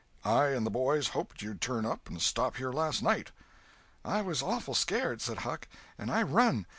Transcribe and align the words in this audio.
I 0.25 0.47
and 0.47 0.65
the 0.65 0.71
boys 0.71 1.09
hoped 1.09 1.43
you'd 1.43 1.61
turn 1.61 1.85
up 1.85 2.09
and 2.09 2.19
stop 2.19 2.55
here 2.57 2.71
last 2.73 3.03
night." 3.03 3.29
"I 4.03 4.23
was 4.23 4.41
awful 4.41 4.73
scared," 4.73 5.21
said 5.21 5.37
Huck, 5.45 5.67
"and 5.95 6.09
I 6.09 6.23
run. 6.23 6.65